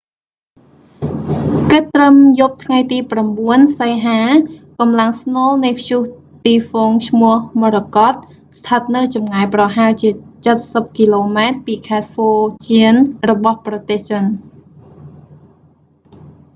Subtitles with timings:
[1.71, 2.97] គិតត្រឹមយប់ថ្ងៃទី
[3.39, 4.21] 9 សីហា
[4.79, 6.01] កម្លាំងស្នូលនៃព្យុះ
[6.45, 10.09] ទីហ្វុងឈ្មោះមរកត morakot ស្ថិតនៅចម្ងាយប្រហែលជា
[10.45, 12.31] ចិតសិបគីឡូម៉ែត្រពីខេត្តហ្វូ
[12.67, 12.93] ជាន
[13.29, 14.23] របស់ប្រទេសចិន